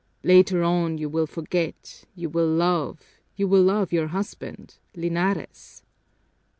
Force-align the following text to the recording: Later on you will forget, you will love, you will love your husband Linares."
Later 0.23 0.63
on 0.63 0.97
you 0.97 1.07
will 1.09 1.27
forget, 1.27 2.05
you 2.15 2.27
will 2.27 2.47
love, 2.47 3.03
you 3.35 3.47
will 3.47 3.61
love 3.61 3.93
your 3.93 4.07
husband 4.07 4.79
Linares." 4.95 5.83